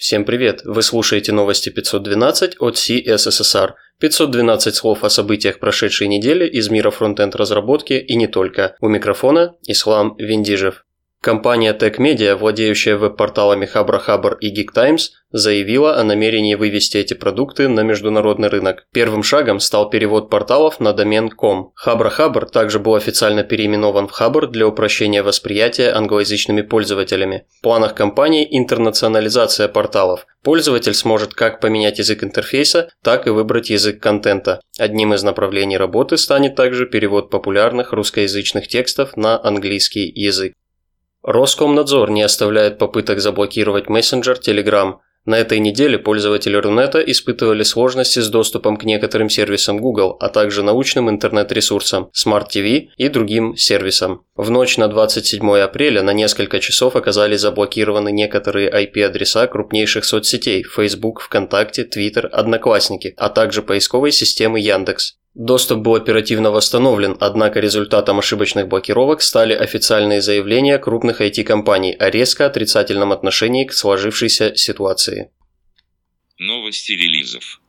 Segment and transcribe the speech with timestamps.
[0.00, 0.62] Всем привет!
[0.64, 3.74] Вы слушаете новости 512 от CSSR.
[3.98, 8.76] 512 слов о событиях прошедшей недели из мира фронтенд разработки и не только.
[8.80, 10.86] У микрофона Ислам Виндижев.
[11.22, 17.12] Компания Tech Media, владеющая веб-порталами Хабра Хабр и Geek Times, заявила о намерении вывести эти
[17.12, 18.86] продукты на международный рынок.
[18.90, 21.72] Первым шагом стал перевод порталов на домен .com.
[21.74, 27.44] Хабра Хабр также был официально переименован в Хабр для упрощения восприятия англоязычными пользователями.
[27.58, 30.26] В планах компании интернационализация порталов.
[30.42, 34.62] Пользователь сможет как поменять язык интерфейса, так и выбрать язык контента.
[34.78, 40.54] Одним из направлений работы станет также перевод популярных русскоязычных текстов на английский язык.
[41.22, 44.94] Роскомнадзор не оставляет попыток заблокировать мессенджер Telegram.
[45.26, 50.62] На этой неделе пользователи Рунета испытывали сложности с доступом к некоторым сервисам Google, а также
[50.62, 54.24] научным интернет-ресурсам, Smart TV и другим сервисам.
[54.34, 61.20] В ночь на 27 апреля на несколько часов оказались заблокированы некоторые IP-адреса крупнейших соцсетей– Facebook,
[61.20, 65.19] ВКонтакте, Twitter, Одноклассники, а также поисковой системы Яндекс.
[65.34, 72.46] Доступ был оперативно восстановлен, однако результатом ошибочных блокировок стали официальные заявления крупных IT-компаний о резко
[72.46, 75.30] отрицательном отношении к сложившейся ситуации.
[76.38, 77.60] Новости релизов.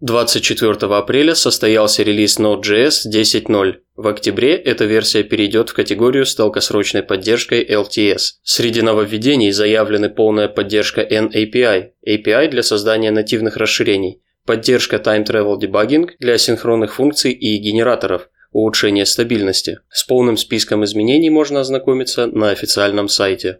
[0.00, 3.76] 24 апреля состоялся релиз Node.js 10.0.
[3.96, 8.34] В октябре эта версия перейдет в категорию с долгосрочной поддержкой LTS.
[8.42, 16.10] Среди нововведений заявлены полная поддержка NAPI, API для создания нативных расширений, поддержка Time Travel Debugging
[16.18, 19.80] для синхронных функций и генераторов, улучшение стабильности.
[19.90, 23.58] С полным списком изменений можно ознакомиться на официальном сайте.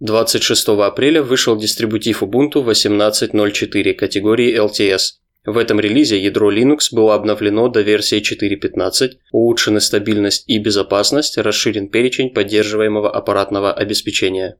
[0.00, 5.14] 26 апреля вышел дистрибутив Ubuntu 18.04 категории LTS.
[5.46, 11.88] В этом релизе ядро Linux было обновлено до версии 4.15, улучшены стабильность и безопасность, расширен
[11.88, 14.58] перечень поддерживаемого аппаратного обеспечения.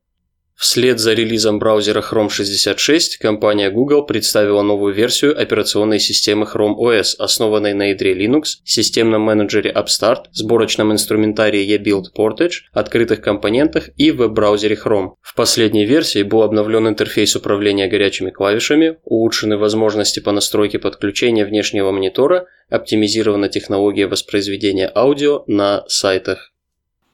[0.56, 7.16] Вслед за релизом браузера Chrome 66 компания Google представила новую версию операционной системы Chrome OS,
[7.18, 14.78] основанной на ядре Linux, системном менеджере Upstart, сборочном инструментарии eBuild Portage, открытых компонентах и веб-браузере
[14.82, 15.16] Chrome.
[15.20, 21.92] В последней версии был обновлен интерфейс управления горячими клавишами, улучшены возможности по настройке подключения внешнего
[21.92, 26.54] монитора, оптимизирована технология воспроизведения аудио на сайтах.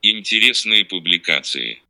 [0.01, 1.83] Интересные публикации.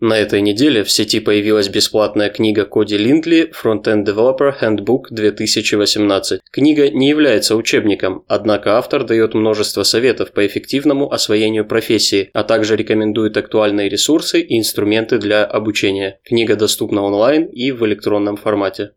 [0.00, 6.38] На этой неделе в сети появилась бесплатная книга Коди Линдли «Frontend Developer Handbook 2018».
[6.52, 12.76] Книга не является учебником, однако автор дает множество советов по эффективному освоению профессии, а также
[12.76, 16.20] рекомендует актуальные ресурсы и инструменты для обучения.
[16.22, 18.92] Книга доступна онлайн и в электронном формате.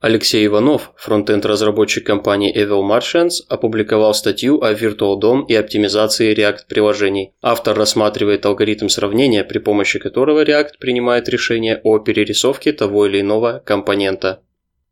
[0.00, 7.34] Алексей Иванов, фронтенд-разработчик компании Evil Martians, опубликовал статью о Virtual DOM и оптимизации React-приложений.
[7.42, 13.62] Автор рассматривает алгоритм сравнения, при помощи которого React принимает решение о перерисовке того или иного
[13.62, 14.40] компонента.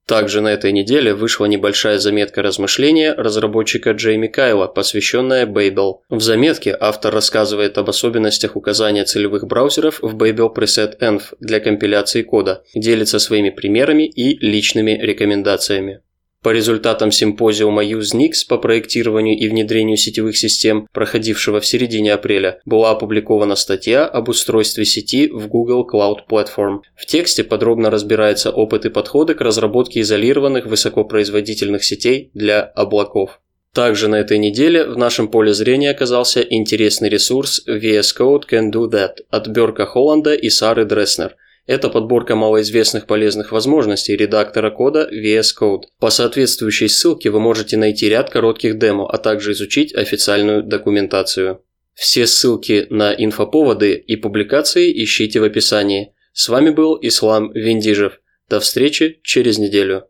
[0.09, 5.97] Также на этой неделе вышла небольшая заметка размышления разработчика Джейми Кайла, посвященная Babel.
[6.09, 12.23] В заметке автор рассказывает об особенностях указания целевых браузеров в Babel Preset Env для компиляции
[12.23, 16.01] кода, делится своими примерами и личными рекомендациями.
[16.41, 22.93] По результатам симпозиума Usenix по проектированию и внедрению сетевых систем, проходившего в середине апреля, была
[22.93, 26.83] опубликована статья об устройстве сети в Google Cloud Platform.
[26.95, 33.41] В тексте подробно разбирается опыт и подходы к разработке изолированных высокопроизводительных сетей для облаков.
[33.75, 38.89] Также на этой неделе в нашем поле зрения оказался интересный ресурс VS Code Can Do
[38.89, 41.35] That от Берка Холланда и Сары Дресснер–
[41.69, 45.83] это подборка малоизвестных полезных возможностей редактора кода VS Code.
[46.01, 51.63] По соответствующей ссылке вы можете найти ряд коротких демо, а также изучить официальную документацию.
[51.93, 56.15] Все ссылки на инфоповоды и публикации ищите в описании.
[56.33, 58.21] С вами был Ислам Виндижев.
[58.49, 60.07] До встречи через неделю.